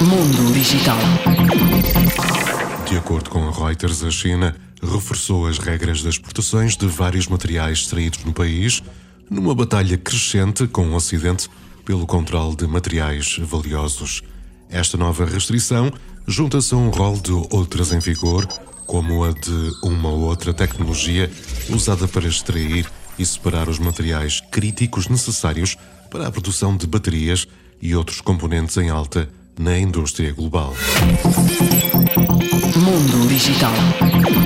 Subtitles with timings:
[0.00, 0.98] Mundo Digital.
[2.88, 7.78] De acordo com a Reuters, a China reforçou as regras das exportações de vários materiais
[7.78, 8.82] extraídos no país,
[9.30, 11.48] numa batalha crescente com o Ocidente
[11.84, 14.22] pelo controle de materiais valiosos.
[14.70, 15.92] Esta nova restrição
[16.26, 18.46] junta-se a um rol de outras em vigor,
[18.86, 21.30] como a de uma outra tecnologia
[21.68, 22.86] usada para extrair
[23.18, 25.76] e separar os materiais críticos necessários
[26.10, 27.46] para a produção de baterias
[27.84, 29.28] e outros componentes em alta
[29.58, 30.74] na indústria global.
[32.74, 34.43] Mundo Digital.